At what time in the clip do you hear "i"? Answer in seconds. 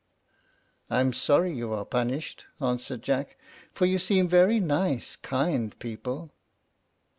0.89-0.99